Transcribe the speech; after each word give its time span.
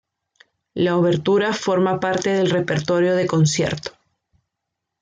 La 0.73 0.97
obertura 0.97 1.53
forma 1.53 1.99
parte 1.99 2.31
del 2.31 2.49
repertorio 2.49 3.15
de 3.15 3.27
concierto. 3.27 3.91